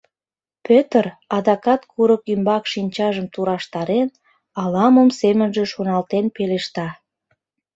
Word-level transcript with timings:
Пӧтыр, 0.65 1.05
адакат 1.35 1.81
курык 1.91 2.21
ӱмбак 2.33 2.63
шинчажым 2.71 3.27
тураштарен, 3.33 4.09
ала-мом 4.61 5.09
семынже 5.19 5.63
шоналтен 5.73 6.25
пелешта: 6.35 6.87